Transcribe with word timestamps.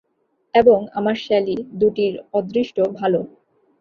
এবং 0.53 0.79
আমার 0.93 1.15
শ্যালী 1.15 1.57
দুটির 1.73 2.13
অদৃষ্ট 2.33 2.77
ভালো। 2.99 3.19